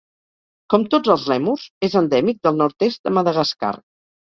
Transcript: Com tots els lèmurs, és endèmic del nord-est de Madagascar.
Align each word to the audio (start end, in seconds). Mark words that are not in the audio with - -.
Com 0.73 0.85
tots 0.93 1.11
els 1.15 1.25
lèmurs, 1.33 1.67
és 1.89 1.99
endèmic 2.03 2.41
del 2.49 2.59
nord-est 2.65 3.07
de 3.07 3.17
Madagascar. 3.21 3.75